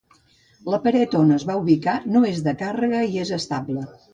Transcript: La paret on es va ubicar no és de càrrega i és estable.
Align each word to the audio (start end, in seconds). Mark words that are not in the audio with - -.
La 0.73 0.79
paret 0.85 1.13
on 1.19 1.35
es 1.35 1.45
va 1.51 1.57
ubicar 1.61 1.95
no 2.15 2.25
és 2.33 2.43
de 2.49 2.57
càrrega 2.63 3.07
i 3.13 3.25
és 3.27 3.37
estable. 3.39 3.89